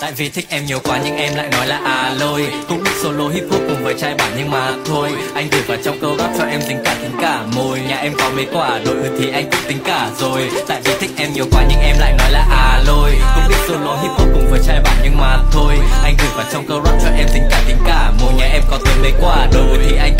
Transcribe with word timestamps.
Tại 0.00 0.12
vì 0.12 0.28
thích 0.28 0.46
em 0.48 0.66
nhiều 0.66 0.78
quá 0.84 1.00
nhưng 1.04 1.16
em 1.16 1.34
lại 1.34 1.48
nói 1.48 1.66
là 1.66 1.80
à 1.84 2.14
lôi. 2.20 2.48
Cũng 2.68 2.84
solo 3.02 3.28
hip 3.28 3.44
hop 3.50 3.60
cùng 3.68 3.84
với 3.84 3.94
trai 3.98 4.14
bản 4.14 4.32
nhưng 4.38 4.50
mà 4.50 4.72
thôi. 4.86 5.10
Anh 5.34 5.48
gửi 5.50 5.62
vào 5.62 5.78
trong 5.84 5.98
câu 6.00 6.14
góp 6.14 6.30
cho 6.38 6.44
em 6.44 6.60
tính 6.68 6.78
cả 6.84 6.96
tính 7.02 7.16
cả 7.20 7.42
môi. 7.56 7.80
Nhà 7.88 7.96
em 7.96 8.12
có 8.18 8.30
mấy 8.36 8.46
quả, 8.52 8.80
đội 8.84 8.96
thì 9.18 9.30
anh 9.30 9.50
cũng 9.50 9.60
tính 9.68 9.78
cả 9.84 10.10
rồi. 10.18 10.50
Tại 10.68 10.80
vì 10.84 10.92
thích 11.00 11.10
em 11.16 11.32
nhiều 11.32 11.46
quá 11.52 11.64
nhưng 11.68 11.80
em 11.80 11.96
lại 12.00 12.14
nói 12.18 12.30
là 12.30 12.46
à 12.50 12.82
lôi. 12.86 13.10
Cũng 13.34 13.44
biết 13.48 13.56
solo 13.68 13.96
hip 14.02 14.10
hop 14.10 14.28
cùng 14.34 14.50
với 14.50 14.60
trai 14.66 14.80
bản 14.84 14.96
nhưng 15.02 15.16
mà 15.16 15.38
thôi. 15.52 15.74
Anh 16.04 16.14
gửi 16.18 16.28
vào 16.36 16.46
trong 16.52 16.66
câu 16.68 16.82
rap 16.84 16.94
cho 17.04 17.08
em 17.18 17.26
tính 17.34 17.44
cả 17.50 17.62
tính 17.66 17.78
cả 17.86 18.12
môi. 18.20 18.32
Nhà 18.38 18.46
em 18.46 18.62
có 18.70 18.78
tới 18.84 18.94
mấy 19.02 19.12
quả, 19.20 19.46
đội 19.52 19.78
thì 19.88 19.96
anh 19.96 20.12